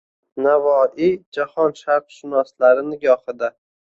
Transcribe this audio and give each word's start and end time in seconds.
Navoiy 0.45 1.11
jahon 1.37 1.77
sharqshunoslari 1.81 2.87
nigohida 2.89 3.53